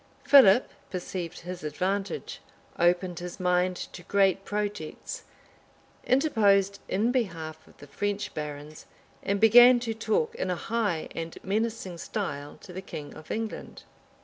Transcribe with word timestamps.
Philip 0.23 0.67
perceived 0.89 1.41
his 1.41 1.63
advantage, 1.63 2.41
opened 2.79 3.19
his 3.19 3.39
mind 3.39 3.75
to 3.75 4.01
great 4.01 4.43
projects, 4.45 5.25
interposed 6.03 6.79
in 6.89 7.11
behalf 7.11 7.67
of 7.67 7.77
the 7.77 7.85
French 7.85 8.33
barons, 8.33 8.87
and 9.21 9.39
began 9.39 9.79
to 9.81 9.93
talk 9.93 10.33
in 10.33 10.49
a 10.49 10.55
high 10.55 11.07
and 11.11 11.37
menacing 11.43 11.99
style 11.99 12.57
to 12.61 12.73
the 12.73 12.81
king 12.81 13.13
of 13.13 13.29
England. 13.29 13.83